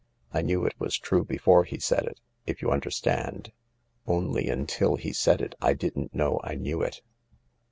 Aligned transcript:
I 0.33 0.41
knew 0.41 0.65
it 0.65 0.73
was 0.79 0.97
true 0.97 1.23
before 1.23 1.63
he 1.63 1.77
said 1.77 2.05
it, 2.05 2.19
if 2.47 2.63
you 2.63 2.71
understand 2.71 3.51
only 4.07 4.49
until 4.49 4.95
he 4.95 5.13
said 5.13 5.41
it 5.43 5.53
I 5.61 5.75
didn't 5.75 6.15
know 6.15 6.41
I 6.43 6.55
knew 6.55 6.81
it." 6.81 7.03